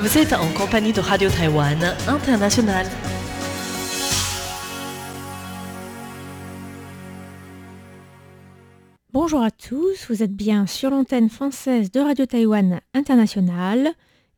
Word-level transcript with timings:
Vous 0.00 0.16
êtes 0.16 0.32
en 0.32 0.50
compagnie 0.54 0.94
de 0.94 1.00
Radio 1.00 1.28
Taïwan 1.28 1.94
International. 2.08 2.86
Bonjour 9.12 9.42
à 9.42 9.50
tous, 9.50 10.06
vous 10.08 10.22
êtes 10.22 10.34
bien 10.34 10.66
sur 10.66 10.88
l'antenne 10.88 11.28
française 11.28 11.90
de 11.90 12.00
Radio 12.00 12.24
Taïwan 12.24 12.80
International. 12.94 13.90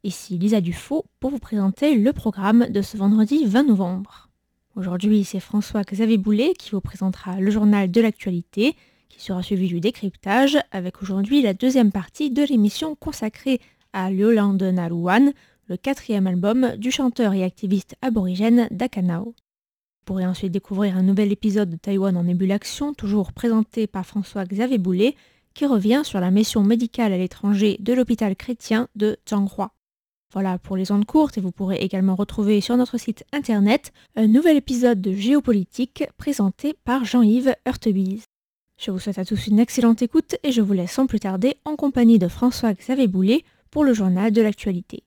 Ici 0.02 0.36
Lisa 0.36 0.60
Dufaux 0.60 1.04
pour 1.20 1.30
vous 1.30 1.38
présenter 1.38 1.94
le 1.94 2.12
programme 2.12 2.66
de 2.68 2.82
ce 2.82 2.96
vendredi 2.96 3.44
20 3.44 3.62
novembre. 3.62 4.30
Aujourd'hui, 4.74 5.22
c'est 5.22 5.38
François-Xavier 5.38 6.18
Boulet 6.18 6.54
qui 6.58 6.72
vous 6.72 6.80
présentera 6.80 7.38
le 7.38 7.52
journal 7.52 7.88
de 7.88 8.00
l'actualité, 8.00 8.74
qui 9.08 9.22
sera 9.22 9.44
suivi 9.44 9.68
du 9.68 9.78
décryptage, 9.78 10.58
avec 10.72 11.00
aujourd'hui 11.02 11.40
la 11.40 11.54
deuxième 11.54 11.92
partie 11.92 12.30
de 12.32 12.42
l'émission 12.42 12.96
consacrée 12.96 13.60
à 13.92 14.10
Yolande 14.10 14.62
Naruan, 14.62 15.32
le 15.72 15.78
quatrième 15.78 16.26
album 16.26 16.76
du 16.76 16.90
chanteur 16.90 17.32
et 17.32 17.42
activiste 17.42 17.96
aborigène 18.02 18.68
Dakanao. 18.70 19.24
Vous 19.24 20.04
pourrez 20.04 20.26
ensuite 20.26 20.52
découvrir 20.52 20.98
un 20.98 21.02
nouvel 21.02 21.32
épisode 21.32 21.70
de 21.70 21.76
Taïwan 21.76 22.14
en 22.18 22.28
ébullition, 22.28 22.92
toujours 22.92 23.32
présenté 23.32 23.86
par 23.86 24.04
François-Xavier 24.04 24.76
Boulet, 24.76 25.16
qui 25.54 25.64
revient 25.64 26.02
sur 26.04 26.20
la 26.20 26.30
mission 26.30 26.62
médicale 26.62 27.14
à 27.14 27.16
l'étranger 27.16 27.78
de 27.80 27.94
l'hôpital 27.94 28.36
chrétien 28.36 28.88
de 28.96 29.16
Zhanghua. 29.26 29.72
Voilà 30.34 30.58
pour 30.58 30.76
les 30.76 30.92
ondes 30.92 31.06
courtes 31.06 31.38
et 31.38 31.40
vous 31.40 31.52
pourrez 31.52 31.76
également 31.76 32.16
retrouver 32.16 32.60
sur 32.60 32.76
notre 32.76 32.98
site 32.98 33.24
internet 33.32 33.94
un 34.14 34.26
nouvel 34.26 34.58
épisode 34.58 35.00
de 35.00 35.14
Géopolitique 35.14 36.04
présenté 36.18 36.74
par 36.84 37.06
Jean-Yves 37.06 37.54
Heurtebise. 37.66 38.24
Je 38.78 38.90
vous 38.90 38.98
souhaite 38.98 39.18
à 39.18 39.24
tous 39.24 39.46
une 39.46 39.58
excellente 39.58 40.02
écoute 40.02 40.36
et 40.42 40.52
je 40.52 40.60
vous 40.60 40.74
laisse 40.74 40.92
sans 40.92 41.06
plus 41.06 41.20
tarder 41.20 41.56
en 41.64 41.76
compagnie 41.76 42.18
de 42.18 42.28
François-Xavier 42.28 43.08
Boulet 43.08 43.42
pour 43.72 43.84
le 43.84 43.94
journal 43.94 44.30
de 44.30 44.42
l'actualité. 44.42 45.02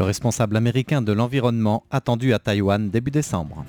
Le 0.00 0.06
responsable 0.06 0.56
américain 0.56 1.02
de 1.02 1.12
l'environnement 1.12 1.84
attendu 1.90 2.32
à 2.32 2.38
Taïwan 2.38 2.88
début 2.88 3.10
décembre. 3.10 3.66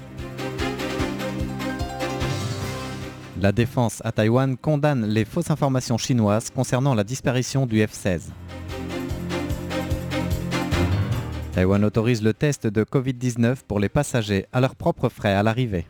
La 3.42 3.52
défense 3.52 4.02
à 4.06 4.14
Taïwan 4.14 4.56
condamne 4.56 5.06
les 5.08 5.26
fausses 5.26 5.52
informations 5.52 5.98
chinoises 5.98 6.50
concernant 6.50 6.96
la 6.96 7.04
disparition 7.04 7.66
du 7.66 7.86
F-16. 7.86 8.30
Taïwan 11.52 11.84
autorise 11.84 12.24
le 12.24 12.34
test 12.34 12.66
de 12.66 12.86
Covid-19 12.86 13.64
pour 13.68 13.82
les 13.82 13.90
passagers 13.90 14.46
à 14.54 14.62
leurs 14.62 14.78
propres 14.78 15.10
frais 15.10 15.34
à 15.34 15.44
l'arrivée. 15.44 15.86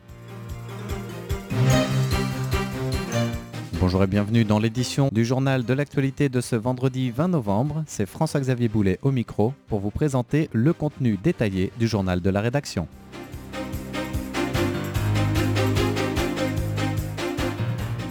Bonjour 3.91 4.05
et 4.05 4.07
bienvenue 4.07 4.45
dans 4.45 4.57
l'édition 4.57 5.09
du 5.11 5.25
journal 5.25 5.65
de 5.65 5.73
l'actualité 5.73 6.29
de 6.29 6.39
ce 6.39 6.55
vendredi 6.55 7.11
20 7.11 7.27
novembre. 7.27 7.83
C'est 7.87 8.05
François-Xavier 8.05 8.69
Boulet 8.69 8.97
au 9.01 9.11
micro 9.11 9.53
pour 9.67 9.81
vous 9.81 9.89
présenter 9.89 10.49
le 10.53 10.71
contenu 10.71 11.17
détaillé 11.17 11.73
du 11.77 11.89
journal 11.89 12.21
de 12.21 12.29
la 12.29 12.39
rédaction. 12.39 12.87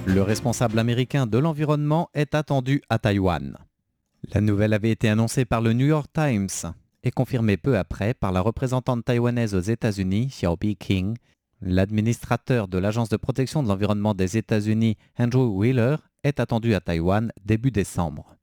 Le 0.04 0.20
responsable 0.20 0.78
américain 0.78 1.26
de 1.26 1.38
l'environnement 1.38 2.10
est 2.12 2.34
attendu 2.34 2.82
à 2.90 2.98
Taïwan. 2.98 3.56
La 4.34 4.42
nouvelle 4.42 4.74
avait 4.74 4.90
été 4.90 5.08
annoncée 5.08 5.46
par 5.46 5.62
le 5.62 5.72
New 5.72 5.86
York 5.86 6.10
Times 6.12 6.74
et 7.04 7.10
confirmée 7.10 7.56
peu 7.56 7.78
après 7.78 8.12
par 8.12 8.32
la 8.32 8.42
représentante 8.42 9.06
taïwanaise 9.06 9.54
aux 9.54 9.60
États-Unis, 9.60 10.26
Xiaobi 10.26 10.76
King. 10.76 11.16
L'administrateur 11.62 12.68
de 12.68 12.78
l'Agence 12.78 13.10
de 13.10 13.18
protection 13.18 13.62
de 13.62 13.68
l'environnement 13.68 14.14
des 14.14 14.38
États-Unis, 14.38 14.96
Andrew 15.18 15.58
Wheeler, 15.58 15.96
est 16.24 16.40
attendu 16.40 16.74
à 16.74 16.80
Taïwan 16.80 17.30
début 17.44 17.70
décembre. 17.70 18.34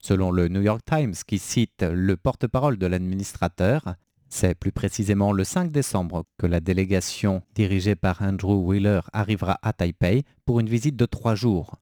Selon 0.00 0.30
le 0.30 0.46
New 0.46 0.62
York 0.62 0.82
Times, 0.84 1.14
qui 1.26 1.40
cite 1.40 1.82
le 1.82 2.16
porte-parole 2.16 2.76
de 2.78 2.86
l'administrateur, 2.86 3.96
c'est 4.28 4.54
plus 4.54 4.70
précisément 4.70 5.32
le 5.32 5.42
5 5.42 5.72
décembre 5.72 6.24
que 6.38 6.46
la 6.46 6.60
délégation 6.60 7.42
dirigée 7.56 7.96
par 7.96 8.22
Andrew 8.22 8.64
Wheeler 8.64 9.00
arrivera 9.12 9.58
à 9.62 9.72
Taipei 9.72 10.22
pour 10.44 10.60
une 10.60 10.68
visite 10.68 10.96
de 10.96 11.06
trois 11.06 11.34
jours. 11.34 11.80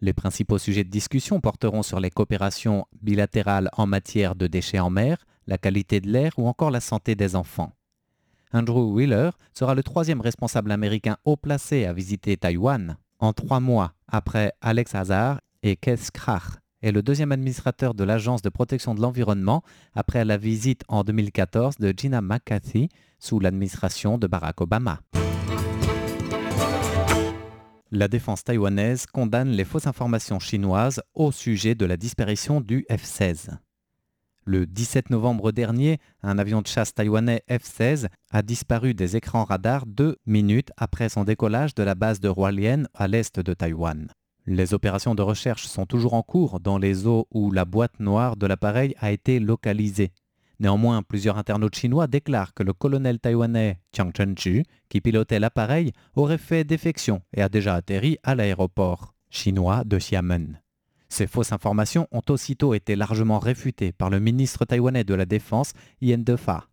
Les 0.00 0.14
principaux 0.14 0.58
sujets 0.58 0.84
de 0.84 0.90
discussion 0.90 1.42
porteront 1.42 1.82
sur 1.82 2.00
les 2.00 2.10
coopérations 2.10 2.86
bilatérales 3.02 3.68
en 3.74 3.86
matière 3.86 4.36
de 4.36 4.46
déchets 4.46 4.78
en 4.78 4.88
mer, 4.90 5.26
la 5.46 5.58
qualité 5.58 6.00
de 6.00 6.08
l'air 6.08 6.32
ou 6.38 6.46
encore 6.48 6.70
la 6.70 6.80
santé 6.80 7.14
des 7.14 7.36
enfants. 7.36 7.72
Andrew 8.54 8.92
Wheeler 8.94 9.30
sera 9.52 9.74
le 9.74 9.82
troisième 9.82 10.20
responsable 10.20 10.70
américain 10.70 11.16
haut 11.24 11.36
placé 11.36 11.86
à 11.86 11.92
visiter 11.92 12.36
Taïwan 12.36 12.96
en 13.18 13.32
trois 13.32 13.58
mois 13.58 13.94
après 14.06 14.52
Alex 14.60 14.94
Hazard 14.94 15.40
et 15.64 15.74
Keith 15.74 16.10
Krach, 16.12 16.60
est 16.80 16.92
le 16.92 17.02
deuxième 17.02 17.32
administrateur 17.32 17.94
de 17.94 18.04
l'Agence 18.04 18.42
de 18.42 18.50
protection 18.50 18.94
de 18.94 19.00
l'environnement 19.00 19.62
après 19.94 20.24
la 20.24 20.36
visite 20.36 20.82
en 20.86 21.02
2014 21.02 21.78
de 21.78 21.92
Gina 21.96 22.20
McCarthy 22.20 22.90
sous 23.18 23.40
l'administration 23.40 24.18
de 24.18 24.28
Barack 24.28 24.60
Obama. 24.60 25.00
La 27.90 28.06
défense 28.06 28.44
taïwanaise 28.44 29.06
condamne 29.06 29.50
les 29.50 29.64
fausses 29.64 29.88
informations 29.88 30.38
chinoises 30.38 31.02
au 31.14 31.32
sujet 31.32 31.74
de 31.74 31.86
la 31.86 31.96
disparition 31.96 32.60
du 32.60 32.86
F-16. 32.88 33.50
Le 34.46 34.66
17 34.66 35.08
novembre 35.08 35.52
dernier, 35.52 35.98
un 36.22 36.38
avion 36.38 36.60
de 36.60 36.66
chasse 36.66 36.92
taïwanais 36.92 37.42
F-16 37.48 38.08
a 38.30 38.42
disparu 38.42 38.92
des 38.92 39.16
écrans 39.16 39.44
radars 39.44 39.86
deux 39.86 40.16
minutes 40.26 40.70
après 40.76 41.08
son 41.08 41.24
décollage 41.24 41.74
de 41.74 41.82
la 41.82 41.94
base 41.94 42.20
de 42.20 42.28
Hualien 42.28 42.84
à 42.92 43.08
l'est 43.08 43.40
de 43.40 43.54
Taïwan. 43.54 44.08
Les 44.44 44.74
opérations 44.74 45.14
de 45.14 45.22
recherche 45.22 45.66
sont 45.66 45.86
toujours 45.86 46.12
en 46.12 46.22
cours 46.22 46.60
dans 46.60 46.76
les 46.76 47.06
eaux 47.06 47.26
où 47.30 47.52
la 47.52 47.64
boîte 47.64 47.98
noire 48.00 48.36
de 48.36 48.46
l'appareil 48.46 48.94
a 49.00 49.12
été 49.12 49.40
localisée. 49.40 50.12
Néanmoins, 50.60 51.02
plusieurs 51.02 51.38
internautes 51.38 51.76
chinois 51.76 52.06
déclarent 52.06 52.52
que 52.52 52.62
le 52.62 52.74
colonel 52.74 53.20
taïwanais 53.20 53.80
Chiang 53.96 54.10
Chen-chu, 54.14 54.64
qui 54.90 55.00
pilotait 55.00 55.40
l'appareil, 55.40 55.92
aurait 56.16 56.36
fait 56.36 56.64
défection 56.64 57.22
et 57.34 57.40
a 57.40 57.48
déjà 57.48 57.76
atterri 57.76 58.18
à 58.22 58.34
l'aéroport 58.34 59.14
chinois 59.30 59.84
de 59.84 59.96
Xiamen. 59.96 60.60
Ces 61.14 61.28
fausses 61.28 61.52
informations 61.52 62.08
ont 62.10 62.24
aussitôt 62.28 62.74
été 62.74 62.96
largement 62.96 63.38
réfutées 63.38 63.92
par 63.92 64.10
le 64.10 64.18
ministre 64.18 64.64
taïwanais 64.64 65.04
de 65.04 65.14
la 65.14 65.26
Défense, 65.26 65.72
Yen 66.00 66.24
Defa. 66.24 66.64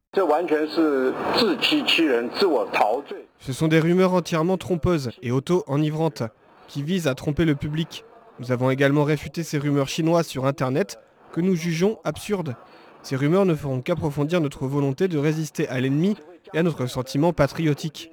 Ce 3.39 3.53
sont 3.53 3.67
des 3.67 3.79
rumeurs 3.79 4.15
entièrement 4.15 4.57
trompeuses 4.57 5.11
et 5.21 5.29
auto-enivrantes 5.29 6.23
qui 6.67 6.81
vise 6.81 7.07
à 7.07 7.13
tromper 7.13 7.45
le 7.45 7.53
public. 7.53 8.03
Nous 8.39 8.51
avons 8.51 8.71
également 8.71 9.03
réfuté 9.03 9.43
ces 9.43 9.59
rumeurs 9.59 9.89
chinoises 9.89 10.25
sur 10.25 10.47
Internet 10.47 10.97
que 11.31 11.41
nous 11.41 11.55
jugeons 11.55 11.99
absurdes. 12.03 12.55
Ces 13.03 13.17
rumeurs 13.17 13.45
ne 13.45 13.53
feront 13.53 13.81
qu'approfondir 13.81 14.41
notre 14.41 14.65
volonté 14.65 15.07
de 15.07 15.19
résister 15.19 15.67
à 15.67 15.79
l'ennemi 15.79 16.17
et 16.55 16.57
à 16.57 16.63
notre 16.63 16.87
sentiment 16.87 17.31
patriotique. 17.31 18.09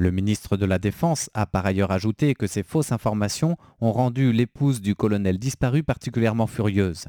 Le 0.00 0.12
ministre 0.12 0.56
de 0.56 0.64
la 0.64 0.78
Défense 0.78 1.28
a 1.34 1.44
par 1.44 1.66
ailleurs 1.66 1.90
ajouté 1.90 2.36
que 2.36 2.46
ces 2.46 2.62
fausses 2.62 2.92
informations 2.92 3.56
ont 3.80 3.90
rendu 3.90 4.32
l'épouse 4.32 4.80
du 4.80 4.94
colonel 4.94 5.40
disparu 5.40 5.82
particulièrement 5.82 6.46
furieuse. 6.46 7.06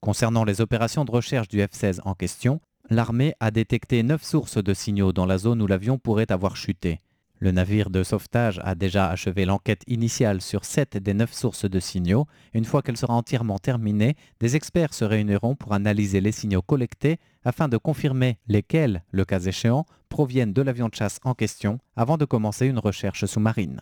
Concernant 0.00 0.42
les 0.42 0.62
opérations 0.62 1.04
de 1.04 1.10
recherche 1.10 1.48
du 1.48 1.60
F-16 1.60 2.00
en 2.06 2.14
question, 2.14 2.62
l'armée 2.88 3.34
a 3.38 3.50
détecté 3.50 4.02
neuf 4.02 4.22
sources 4.22 4.56
de 4.56 4.72
signaux 4.72 5.12
dans 5.12 5.26
la 5.26 5.36
zone 5.36 5.60
où 5.60 5.66
l'avion 5.66 5.98
pourrait 5.98 6.32
avoir 6.32 6.56
chuté. 6.56 7.00
Le 7.42 7.50
navire 7.50 7.90
de 7.90 8.04
sauvetage 8.04 8.60
a 8.62 8.76
déjà 8.76 9.08
achevé 9.08 9.44
l'enquête 9.44 9.82
initiale 9.88 10.40
sur 10.40 10.64
sept 10.64 10.96
des 10.96 11.12
neuf 11.12 11.32
sources 11.32 11.68
de 11.68 11.80
signaux. 11.80 12.26
Une 12.54 12.64
fois 12.64 12.82
qu'elle 12.82 12.96
sera 12.96 13.14
entièrement 13.14 13.58
terminée, 13.58 14.14
des 14.38 14.54
experts 14.54 14.94
se 14.94 15.04
réuniront 15.04 15.56
pour 15.56 15.72
analyser 15.72 16.20
les 16.20 16.30
signaux 16.30 16.62
collectés 16.62 17.18
afin 17.44 17.66
de 17.66 17.76
confirmer 17.78 18.38
lesquels, 18.46 19.02
le 19.10 19.24
cas 19.24 19.40
échéant, 19.40 19.86
proviennent 20.08 20.52
de 20.52 20.62
l'avion 20.62 20.88
de 20.88 20.94
chasse 20.94 21.18
en 21.24 21.34
question 21.34 21.80
avant 21.96 22.16
de 22.16 22.26
commencer 22.26 22.68
une 22.68 22.78
recherche 22.78 23.24
sous-marine. 23.24 23.80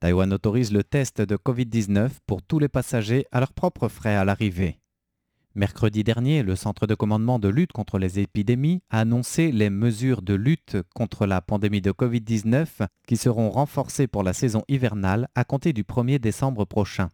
Taïwan 0.00 0.32
autorise 0.32 0.72
le 0.72 0.84
test 0.84 1.20
de 1.20 1.36
Covid-19 1.36 2.08
pour 2.26 2.42
tous 2.42 2.60
les 2.60 2.70
passagers 2.70 3.26
à 3.30 3.40
leurs 3.40 3.52
propres 3.52 3.88
frais 3.88 4.16
à 4.16 4.24
l'arrivée. 4.24 4.78
Mercredi 5.56 6.04
dernier, 6.04 6.42
le 6.42 6.54
Centre 6.54 6.86
de 6.86 6.94
commandement 6.94 7.38
de 7.38 7.48
lutte 7.48 7.72
contre 7.72 7.98
les 7.98 8.18
épidémies 8.18 8.82
a 8.90 9.00
annoncé 9.00 9.52
les 9.52 9.70
mesures 9.70 10.20
de 10.20 10.34
lutte 10.34 10.76
contre 10.94 11.24
la 11.24 11.40
pandémie 11.40 11.80
de 11.80 11.92
Covid-19 11.92 12.86
qui 13.06 13.16
seront 13.16 13.48
renforcées 13.48 14.06
pour 14.06 14.22
la 14.22 14.34
saison 14.34 14.64
hivernale 14.68 15.28
à 15.34 15.44
compter 15.44 15.72
du 15.72 15.82
1er 15.82 16.18
décembre 16.18 16.66
prochain. 16.66 17.08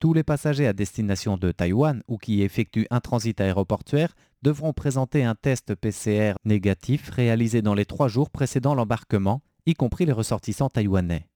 Tous 0.00 0.12
les 0.12 0.24
passagers 0.24 0.66
à 0.66 0.72
destination 0.72 1.36
de 1.36 1.52
Taïwan 1.52 2.02
ou 2.08 2.18
qui 2.18 2.42
effectuent 2.42 2.88
un 2.90 2.98
transit 2.98 3.40
aéroportuaire 3.40 4.16
devront 4.42 4.72
présenter 4.72 5.22
un 5.22 5.36
test 5.36 5.76
PCR 5.76 6.32
négatif 6.44 7.10
réalisé 7.10 7.62
dans 7.62 7.74
les 7.74 7.86
trois 7.86 8.08
jours 8.08 8.30
précédant 8.30 8.74
l'embarquement, 8.74 9.40
y 9.66 9.74
compris 9.74 10.04
les 10.04 10.10
ressortissants 10.10 10.68
taïwanais. 10.68 11.28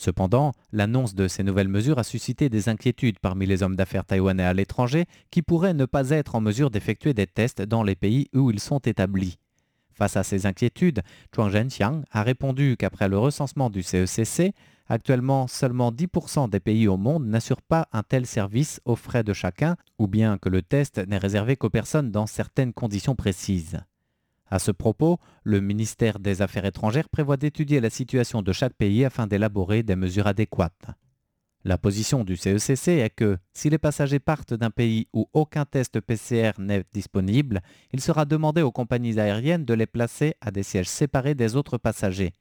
Cependant, 0.00 0.52
l'annonce 0.72 1.14
de 1.14 1.28
ces 1.28 1.42
nouvelles 1.42 1.68
mesures 1.68 1.98
a 1.98 2.04
suscité 2.04 2.48
des 2.48 2.70
inquiétudes 2.70 3.18
parmi 3.18 3.44
les 3.44 3.62
hommes 3.62 3.76
d'affaires 3.76 4.06
taïwanais 4.06 4.46
à 4.46 4.54
l'étranger 4.54 5.04
qui 5.30 5.42
pourraient 5.42 5.74
ne 5.74 5.84
pas 5.84 6.08
être 6.08 6.36
en 6.36 6.40
mesure 6.40 6.70
d'effectuer 6.70 7.12
des 7.12 7.26
tests 7.26 7.60
dans 7.60 7.82
les 7.82 7.96
pays 7.96 8.28
où 8.32 8.50
ils 8.50 8.60
sont 8.60 8.78
établis. 8.78 9.36
Face 9.92 10.16
à 10.16 10.22
ces 10.22 10.46
inquiétudes, 10.46 11.02
Chuang 11.34 11.50
Zhenxiang 11.50 12.00
a 12.12 12.22
répondu 12.22 12.76
qu'après 12.78 13.10
le 13.10 13.18
recensement 13.18 13.68
du 13.68 13.82
CECC, 13.82 14.48
e 14.48 14.52
actuellement 14.88 15.46
seulement 15.46 15.92
10% 15.92 16.48
des 16.48 16.60
pays 16.60 16.88
au 16.88 16.96
monde 16.96 17.26
n'assurent 17.26 17.60
pas 17.60 17.86
un 17.92 18.02
tel 18.02 18.24
service 18.24 18.80
aux 18.86 18.96
frais 18.96 19.22
de 19.22 19.34
chacun, 19.34 19.76
ou 19.98 20.06
bien 20.06 20.38
que 20.38 20.48
le 20.48 20.62
test 20.62 20.96
n'est 21.08 21.18
réservé 21.18 21.56
qu'aux 21.56 21.68
personnes 21.68 22.10
dans 22.10 22.26
certaines 22.26 22.72
conditions 22.72 23.16
précises. 23.16 23.80
À 24.50 24.58
ce 24.58 24.72
propos, 24.72 25.18
le 25.44 25.60
ministère 25.60 26.18
des 26.18 26.42
Affaires 26.42 26.64
étrangères 26.64 27.08
prévoit 27.08 27.36
d'étudier 27.36 27.80
la 27.80 27.88
situation 27.88 28.42
de 28.42 28.52
chaque 28.52 28.74
pays 28.74 29.04
afin 29.04 29.28
d'élaborer 29.28 29.84
des 29.84 29.94
mesures 29.94 30.26
adéquates. 30.26 30.88
La 31.62 31.78
position 31.78 32.24
du 32.24 32.36
CECC 32.36 32.88
e 32.88 33.04
est 33.04 33.10
que 33.10 33.36
si 33.52 33.70
les 33.70 33.78
passagers 33.78 34.18
partent 34.18 34.54
d'un 34.54 34.70
pays 34.70 35.06
où 35.12 35.28
aucun 35.34 35.66
test 35.66 36.00
PCR 36.00 36.52
n'est 36.58 36.84
disponible, 36.92 37.60
il 37.92 38.00
sera 38.00 38.24
demandé 38.24 38.62
aux 38.62 38.72
compagnies 38.72 39.20
aériennes 39.20 39.66
de 39.66 39.74
les 39.74 39.86
placer 39.86 40.34
à 40.40 40.50
des 40.50 40.62
sièges 40.62 40.88
séparés 40.88 41.34
des 41.34 41.56
autres 41.56 41.78
passagers. 41.78 42.32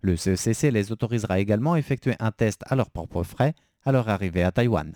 Le 0.00 0.16
CECC 0.16 0.68
e 0.68 0.70
les 0.70 0.92
autorisera 0.92 1.38
également 1.38 1.74
à 1.74 1.78
effectuer 1.78 2.14
un 2.18 2.30
test 2.30 2.62
à 2.66 2.76
leurs 2.76 2.90
propres 2.90 3.24
frais 3.24 3.54
à 3.84 3.92
leur 3.92 4.08
arrivée 4.08 4.44
à 4.44 4.52
Taïwan. 4.52 4.92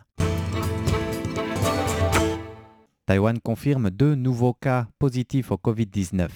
Taïwan 3.07 3.39
confirme 3.39 3.91
deux 3.91 4.17
nouveaux 4.17 4.53
cas 4.53 4.89
positifs 4.99 5.53
au 5.53 5.55
Covid-19. 5.55 6.29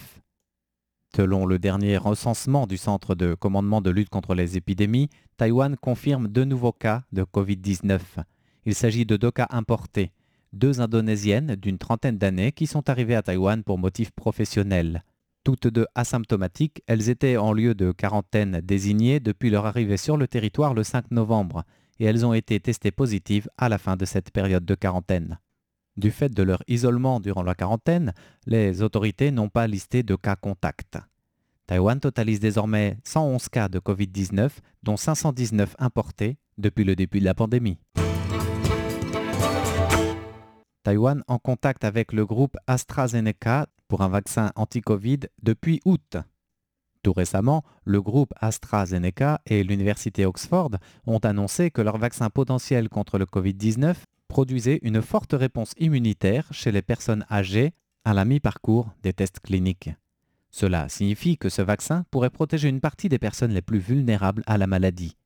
Selon 1.17 1.45
le 1.45 1.59
dernier 1.59 1.97
recensement 1.97 2.69
du 2.69 2.77
Centre 2.77 3.17
de 3.17 3.35
commandement 3.35 3.81
de 3.81 3.91
lutte 3.91 4.09
contre 4.09 4.37
les 4.37 4.57
épidémies, 4.57 5.11
Taïwan 5.37 5.77
confirme 5.77 6.29
deux 6.29 6.45
nouveaux 6.45 6.71
cas 6.71 7.03
de 7.11 7.25
Covid-19. 7.25 7.99
Il 8.67 8.77
s'agit 8.77 9.05
de 9.05 9.17
deux 9.17 9.33
cas 9.33 9.49
importés, 9.51 10.13
deux 10.53 10.81
Indonésiennes 10.81 11.57
d'une 11.57 11.77
trentaine 11.77 12.19
d'années 12.19 12.53
qui 12.53 12.69
sont 12.69 12.89
arrivées 12.89 13.17
à 13.17 13.23
Taïwan 13.23 13.65
pour 13.65 13.77
motifs 13.77 14.13
professionnels. 14.13 15.03
Toutes 15.43 15.67
deux 15.67 15.87
asymptomatiques, 15.97 16.85
elles 16.87 17.11
étaient 17.11 17.37
en 17.37 17.53
lieu 17.53 17.75
de 17.75 17.91
quarantaine 17.91 18.61
désignées 18.63 19.19
depuis 19.19 19.51
leur 19.51 19.67
arrivée 19.67 19.97
sur 19.97 20.17
le 20.17 20.29
territoire 20.29 20.75
le 20.75 20.85
5 20.85 21.11
novembre 21.11 21.65
et 21.99 22.05
elles 22.05 22.25
ont 22.25 22.33
été 22.33 22.61
testées 22.61 22.93
positives 22.93 23.51
à 23.59 23.69
la 23.69 23.79
fin 23.79 23.97
de 23.97 24.05
cette 24.05 24.31
période 24.31 24.65
de 24.65 24.77
quarantaine. 24.77 25.41
Du 26.01 26.11
fait 26.11 26.31
de 26.31 26.43
leur 26.43 26.63
isolement 26.67 27.21
durant 27.21 27.43
la 27.43 27.55
quarantaine, 27.55 28.15
les 28.47 28.81
autorités 28.81 29.31
n'ont 29.31 29.51
pas 29.51 29.67
listé 29.67 30.03
de 30.03 30.17
cas 30.17 30.35
contacts. 30.35 30.97
Taïwan 31.67 32.01
totalise 32.01 32.41
désormais 32.41 32.97
111 33.05 33.51
cas 33.51 33.69
de 33.69 33.81
Covid-19, 33.81 34.49
dont 34.83 34.97
519 34.97 35.77
importés 35.79 36.39
depuis 36.57 36.85
le 36.85 36.97
début 36.97 37.21
de 37.21 37.27
la 37.27 37.35
pandémie. 37.35 37.77
Taïwan 40.85 41.23
en 41.29 41.39
contact 41.39 41.85
avec 41.85 42.15
le 42.15 42.25
groupe 42.25 42.57
AstraZeneca 42.67 43.67
pour 43.87 44.01
un 44.01 44.09
vaccin 44.09 44.53
anti-Covid 44.57 45.21
depuis 45.43 45.83
août. 45.85 46.17
Tout 47.03 47.13
récemment, 47.13 47.63
le 47.85 48.01
groupe 48.01 48.33
AstraZeneca 48.41 49.43
et 49.45 49.63
l'université 49.63 50.25
Oxford 50.25 50.71
ont 51.07 51.19
annoncé 51.19 51.71
que 51.71 51.83
leur 51.83 51.99
vaccin 51.99 52.31
potentiel 52.31 52.89
contre 52.89 53.19
le 53.19 53.27
Covid-19 53.27 53.97
produisait 54.31 54.79
une 54.83 55.03
forte 55.03 55.33
réponse 55.33 55.75
immunitaire 55.77 56.47
chez 56.53 56.71
les 56.71 56.83
personnes 56.83 57.27
âgées 57.31 57.75
à 58.05 58.15
la 58.15 58.25
mi-parcours 58.25 58.89
des 59.03 59.13
tests 59.13 59.41
cliniques. 59.41 59.91
Cela 60.51 60.89
signifie 60.89 61.37
que 61.37 61.49
ce 61.49 61.63
vaccin 61.63 62.05
pourrait 62.11 62.31
protéger 62.31 62.69
une 62.69 62.81
partie 62.81 63.09
des 63.09 63.19
personnes 63.19 63.53
les 63.53 63.61
plus 63.61 63.81
vulnérables 63.81 64.45
à 64.47 64.57
la 64.57 64.69
maladie. 64.69 65.17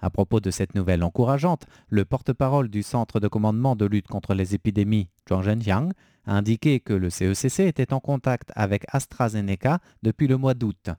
À 0.00 0.10
propos 0.10 0.40
de 0.40 0.50
cette 0.50 0.74
nouvelle 0.74 1.04
encourageante, 1.04 1.66
le 1.88 2.04
porte-parole 2.04 2.68
du 2.68 2.82
Centre 2.82 3.20
de 3.20 3.28
commandement 3.28 3.76
de 3.76 3.86
lutte 3.86 4.08
contre 4.08 4.34
les 4.34 4.56
épidémies, 4.56 5.08
Zhuang 5.28 5.44
Zhenjiang, 5.44 5.92
a 6.26 6.36
indiqué 6.36 6.80
que 6.80 6.92
le 6.92 7.10
CECC 7.10 7.60
e 7.60 7.68
était 7.68 7.92
en 7.92 8.00
contact 8.00 8.50
avec 8.56 8.84
AstraZeneca 8.88 9.78
depuis 10.02 10.26
le 10.26 10.36
mois 10.36 10.54
d'août. 10.54 10.90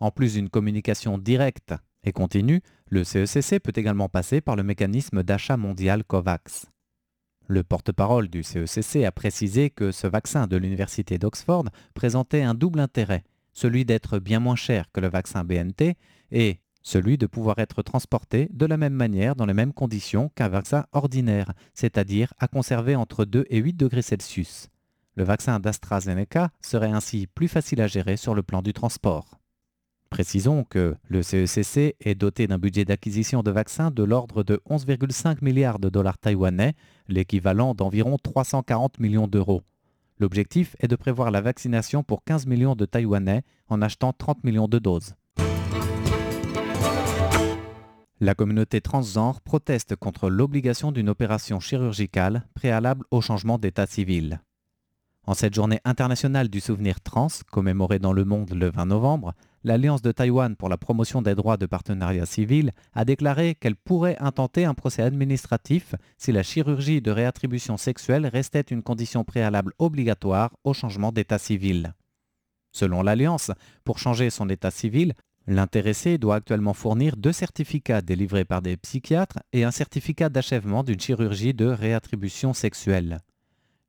En 0.00 0.10
plus 0.10 0.34
d'une 0.34 0.48
communication 0.48 1.18
directe 1.18 1.74
et 2.02 2.12
continue, 2.12 2.62
le 2.88 3.04
CECC 3.04 3.56
e 3.56 3.58
peut 3.58 3.72
également 3.76 4.08
passer 4.08 4.40
par 4.40 4.56
le 4.56 4.62
mécanisme 4.62 5.22
d'achat 5.22 5.58
mondial 5.58 6.02
COVAX. 6.04 6.66
Le 7.50 7.62
porte-parole 7.62 8.28
du 8.28 8.42
CECC 8.42 9.06
a 9.06 9.10
précisé 9.10 9.70
que 9.70 9.90
ce 9.90 10.06
vaccin 10.06 10.46
de 10.46 10.58
l'Université 10.58 11.16
d'Oxford 11.16 11.64
présentait 11.94 12.42
un 12.42 12.52
double 12.52 12.78
intérêt, 12.78 13.24
celui 13.54 13.86
d'être 13.86 14.18
bien 14.18 14.38
moins 14.38 14.54
cher 14.54 14.92
que 14.92 15.00
le 15.00 15.08
vaccin 15.08 15.44
BNT 15.44 15.96
et 16.30 16.60
celui 16.82 17.16
de 17.16 17.26
pouvoir 17.26 17.58
être 17.58 17.80
transporté 17.80 18.50
de 18.52 18.66
la 18.66 18.76
même 18.76 18.92
manière 18.92 19.34
dans 19.34 19.46
les 19.46 19.54
mêmes 19.54 19.72
conditions 19.72 20.30
qu'un 20.34 20.48
vaccin 20.48 20.84
ordinaire, 20.92 21.54
c'est-à-dire 21.72 22.34
à 22.38 22.48
conserver 22.48 22.96
entre 22.96 23.24
2 23.24 23.46
et 23.48 23.60
8 23.60 23.72
degrés 23.72 24.02
Celsius. 24.02 24.68
Le 25.14 25.24
vaccin 25.24 25.58
d'AstraZeneca 25.58 26.50
serait 26.60 26.92
ainsi 26.92 27.26
plus 27.28 27.48
facile 27.48 27.80
à 27.80 27.86
gérer 27.86 28.18
sur 28.18 28.34
le 28.34 28.42
plan 28.42 28.60
du 28.60 28.74
transport. 28.74 29.40
Précisons 30.10 30.64
que 30.64 30.96
le 31.08 31.22
CECC 31.22 31.76
e 31.76 31.92
est 32.00 32.14
doté 32.14 32.46
d'un 32.46 32.58
budget 32.58 32.84
d'acquisition 32.84 33.42
de 33.42 33.50
vaccins 33.50 33.90
de 33.90 34.02
l'ordre 34.02 34.42
de 34.42 34.60
11,5 34.68 35.38
milliards 35.42 35.78
de 35.78 35.88
dollars 35.88 36.18
taïwanais, 36.18 36.74
l'équivalent 37.08 37.74
d'environ 37.74 38.16
340 38.22 39.00
millions 39.00 39.28
d'euros. 39.28 39.62
L'objectif 40.18 40.74
est 40.80 40.88
de 40.88 40.96
prévoir 40.96 41.30
la 41.30 41.40
vaccination 41.40 42.02
pour 42.02 42.24
15 42.24 42.46
millions 42.46 42.74
de 42.74 42.86
Taïwanais 42.86 43.42
en 43.68 43.80
achetant 43.82 44.12
30 44.12 44.42
millions 44.42 44.66
de 44.66 44.78
doses. 44.78 45.14
La 48.20 48.34
communauté 48.34 48.80
transgenre 48.80 49.40
proteste 49.40 49.94
contre 49.94 50.28
l'obligation 50.28 50.90
d'une 50.90 51.08
opération 51.08 51.60
chirurgicale 51.60 52.42
préalable 52.54 53.04
au 53.12 53.20
changement 53.20 53.58
d'état 53.58 53.86
civil. 53.86 54.40
En 55.24 55.34
cette 55.34 55.54
journée 55.54 55.78
internationale 55.84 56.48
du 56.48 56.58
souvenir 56.58 57.00
trans, 57.00 57.28
commémorée 57.52 58.00
dans 58.00 58.12
le 58.12 58.24
monde 58.24 58.54
le 58.54 58.70
20 58.70 58.86
novembre, 58.86 59.34
l'Alliance 59.64 60.02
de 60.02 60.12
Taïwan 60.12 60.56
pour 60.56 60.68
la 60.68 60.76
promotion 60.76 61.22
des 61.22 61.34
droits 61.34 61.56
de 61.56 61.66
partenariat 61.66 62.26
civil 62.26 62.72
a 62.94 63.04
déclaré 63.04 63.54
qu'elle 63.54 63.76
pourrait 63.76 64.16
intenter 64.20 64.64
un 64.64 64.74
procès 64.74 65.02
administratif 65.02 65.94
si 66.16 66.32
la 66.32 66.42
chirurgie 66.42 67.00
de 67.00 67.10
réattribution 67.10 67.76
sexuelle 67.76 68.26
restait 68.26 68.60
une 68.60 68.82
condition 68.82 69.24
préalable 69.24 69.72
obligatoire 69.78 70.56
au 70.64 70.72
changement 70.74 71.12
d'état 71.12 71.38
civil. 71.38 71.94
Selon 72.72 73.02
l'Alliance, 73.02 73.50
pour 73.84 73.98
changer 73.98 74.30
son 74.30 74.48
état 74.48 74.70
civil, 74.70 75.14
l'intéressé 75.46 76.18
doit 76.18 76.36
actuellement 76.36 76.74
fournir 76.74 77.16
deux 77.16 77.32
certificats 77.32 78.02
délivrés 78.02 78.44
par 78.44 78.62
des 78.62 78.76
psychiatres 78.76 79.38
et 79.52 79.64
un 79.64 79.70
certificat 79.70 80.28
d'achèvement 80.28 80.84
d'une 80.84 81.00
chirurgie 81.00 81.54
de 81.54 81.66
réattribution 81.66 82.52
sexuelle. 82.52 83.18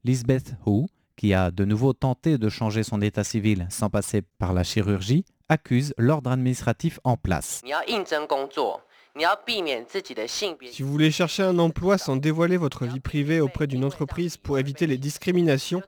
Lisbeth 0.05 0.55
Hu, 0.65 0.85
qui 1.19 1.33
a 1.33 1.51
de 1.51 1.65
nouveau 1.65 1.91
tenté 1.91 2.37
de 2.37 2.47
changer 2.47 2.81
son 2.81 3.01
état 3.01 3.25
civil 3.25 3.67
sans 3.69 3.89
passer 3.89 4.21
par 4.37 4.53
la 4.53 4.63
chirurgie, 4.63 5.25
accuse 5.49 5.93
l'ordre 5.97 6.31
administratif 6.31 7.01
en 7.03 7.17
place. 7.17 7.61
Si 10.71 10.81
vous 10.81 10.89
voulez 10.89 11.11
chercher 11.11 11.43
un 11.43 11.59
emploi 11.59 11.97
sans 11.97 12.15
dévoiler 12.15 12.55
votre 12.55 12.85
vie 12.85 13.01
privée 13.01 13.41
auprès 13.41 13.67
d'une 13.67 13.83
entreprise 13.83 14.37
pour 14.37 14.59
éviter 14.59 14.87
les 14.87 14.97
discriminations, 14.97 15.81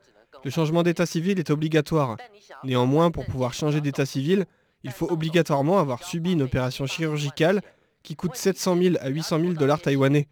le 0.44 0.50
changement 0.50 0.82
d'état 0.82 1.06
civil 1.06 1.38
est 1.38 1.48
obligatoire. 1.48 2.18
Néanmoins, 2.62 3.10
pour 3.10 3.24
pouvoir 3.24 3.54
changer 3.54 3.80
d'état 3.80 4.04
civil, 4.04 4.44
il 4.82 4.90
faut 4.90 5.10
obligatoirement 5.10 5.78
avoir 5.78 6.04
subi 6.04 6.32
une 6.32 6.42
opération 6.42 6.84
chirurgicale 6.84 7.62
qui 8.02 8.16
coûte 8.16 8.36
700 8.36 8.76
000 8.76 8.94
à 9.00 9.08
800 9.08 9.40
000 9.40 9.52
dollars 9.54 9.80
taïwanais. 9.80 10.28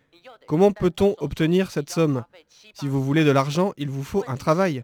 Comment 0.50 0.72
peut-on 0.72 1.14
obtenir 1.18 1.70
cette 1.70 1.90
somme 1.90 2.24
Si 2.74 2.88
vous 2.88 3.04
voulez 3.04 3.22
de 3.22 3.30
l'argent, 3.30 3.72
il 3.76 3.88
vous 3.88 4.02
faut 4.02 4.24
un 4.26 4.36
travail. 4.36 4.82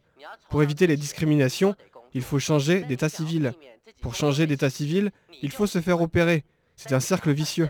Pour 0.49 0.63
éviter 0.63 0.87
les 0.87 0.97
discriminations, 0.97 1.75
il 2.15 2.23
faut 2.23 2.39
changer 2.39 2.83
d'état 2.83 3.09
civil. 3.09 3.53
Pour 4.01 4.15
changer 4.15 4.47
d'état 4.47 4.71
civil, 4.71 5.11
il 5.43 5.51
faut 5.51 5.67
se 5.67 5.81
faire 5.81 6.01
opérer. 6.01 6.45
C'est 6.77 6.93
un 6.93 7.01
cercle 7.01 7.33
vicieux. 7.33 7.69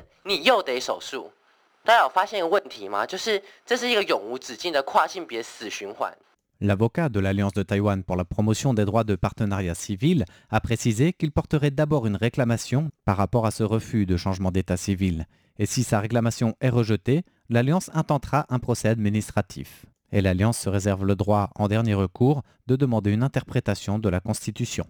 L'avocat 6.61 7.09
de 7.09 7.21
l'Alliance 7.21 7.55
de 7.55 7.63
Taïwan 7.63 8.05
pour 8.05 8.17
la 8.17 8.27
promotion 8.27 8.75
des 8.75 8.85
droits 8.85 9.05
de 9.05 9.15
partenariat 9.15 9.75
civil 9.75 10.27
a 10.51 10.61
précisé 10.61 11.15
qu'il 11.15 11.33
porterait 11.33 11.71
d'abord 11.71 12.07
une 12.07 12.17
réclamation 12.17 12.91
par 13.07 13.17
rapport 13.17 13.47
à 13.47 13.51
ce 13.51 13.63
refus 13.63 14.05
de 14.05 14.19
changement 14.19 14.51
d'état 14.51 14.77
civil. 14.77 15.27
Et 15.59 15.65
si 15.65 15.83
sa 15.83 16.01
réclamation 16.01 16.55
est 16.61 16.69
rejetée, 16.69 17.25
l'Alliance 17.49 17.91
intentera 17.95 18.47
un 18.49 18.59
procès 18.59 18.89
administratif. 18.89 19.87
Et 20.13 20.21
l'Alliance 20.21 20.59
se 20.59 20.69
réserve 20.69 21.05
le 21.05 21.17
droit, 21.17 21.51
en 21.57 21.69
dernier 21.69 21.95
recours, 21.95 22.43
de 22.67 22.77
demander 22.77 23.13
une 23.13 23.23
interprétation 23.23 23.99
de 23.99 24.09
la 24.09 24.21
Constitution. 24.21 24.87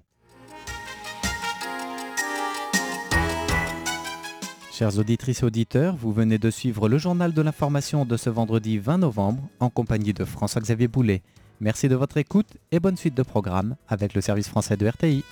Chers 4.73 4.99
auditrices 4.99 5.41
et 5.41 5.47
auditeurs, 5.47 5.97
vous 5.97 6.13
venez 6.13 6.37
de 6.37 6.51
suivre 6.51 6.89
le 6.89 6.99
journal 6.99 7.33
de 7.33 7.41
l'information 7.41 8.05
de 8.05 8.17
ce 8.19 8.29
vendredi 8.29 8.79
20 8.79 8.99
novembre 8.99 9.43
en 9.59 9.71
compagnie 9.71 10.13
de 10.13 10.25
François-Xavier 10.25 10.89
Boulet. 10.89 11.23
Merci 11.61 11.89
de 11.89 11.95
votre 11.95 12.19
écoute 12.19 12.59
et 12.73 12.81
bonne 12.81 12.99
suite 12.99 13.15
de 13.15 13.23
programme 13.23 13.77
avec 13.89 14.13
le 14.13 14.21
service 14.21 14.49
français 14.49 14.77
de 14.77 14.87
RTI. 14.87 15.25